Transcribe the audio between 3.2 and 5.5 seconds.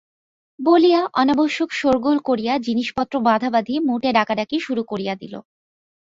বাঁধাবাঁধি মুটে-ডাকাডাকি শুরু করিয়া দিল।